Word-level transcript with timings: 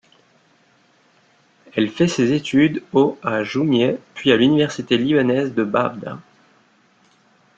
Elle 1.75 1.91
fait 1.91 2.07
ses 2.07 2.31
études 2.33 2.81
au 2.91 3.19
à 3.21 3.43
Jounieh, 3.43 3.99
puis 4.15 4.31
à 4.31 4.35
l'université 4.35 4.97
libanaise 4.97 5.53
de 5.53 5.63
Baabda. 5.63 6.17